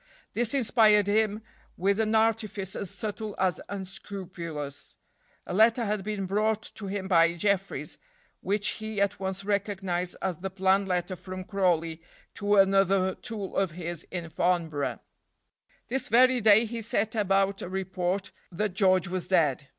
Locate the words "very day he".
16.09-16.81